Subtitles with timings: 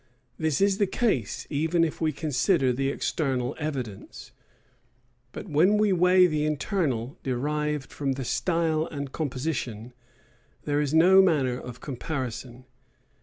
[0.39, 4.31] This is the case, even if we consider the external evidence:
[5.31, 9.93] but when we weigh the internal, derived from the style and composition,
[10.63, 12.65] there is no manner of comparison.